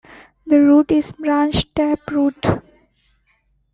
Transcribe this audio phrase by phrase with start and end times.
[0.47, 2.43] The root is a branched tap root.